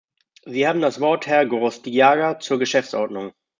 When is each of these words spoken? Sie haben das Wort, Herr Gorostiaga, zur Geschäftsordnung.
Sie 0.45 0.67
haben 0.67 0.81
das 0.81 0.99
Wort, 0.99 1.27
Herr 1.27 1.45
Gorostiaga, 1.45 2.39
zur 2.39 2.57
Geschäftsordnung. 2.57 3.33